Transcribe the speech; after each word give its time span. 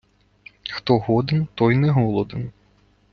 Хто 0.71 0.97
годен, 0.97 1.47
той 1.55 1.75
не 1.75 1.91
голоден. 1.91 2.51